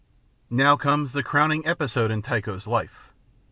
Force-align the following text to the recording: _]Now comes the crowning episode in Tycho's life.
_]Now 0.49 0.77
comes 0.77 1.13
the 1.13 1.21
crowning 1.21 1.63
episode 1.67 2.09
in 2.09 2.23
Tycho's 2.23 2.65
life. 2.65 3.11